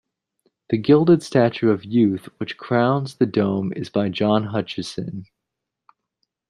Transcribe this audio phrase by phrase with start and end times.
[0.71, 5.27] The gilded statue of Youth which crowns the dome is by John Hutchison.